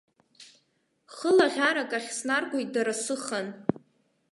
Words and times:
Хылаӷьарак 1.15 1.91
ахь 1.97 2.11
снаргоит 2.17 2.69
дара 2.75 2.93
сыхан. 3.03 3.47